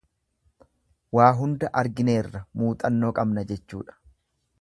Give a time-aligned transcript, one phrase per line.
[1.17, 3.99] Waa hunda argineerra muuxannoo qabna jechuudha.